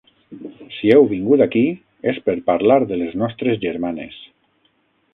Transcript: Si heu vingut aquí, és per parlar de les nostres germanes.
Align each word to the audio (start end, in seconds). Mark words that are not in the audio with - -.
Si 0.77 0.89
heu 0.93 1.05
vingut 1.11 1.43
aquí, 1.47 1.61
és 2.13 2.21
per 2.31 2.37
parlar 2.49 2.81
de 2.93 3.01
les 3.05 3.17
nostres 3.25 3.63
germanes. 3.67 4.21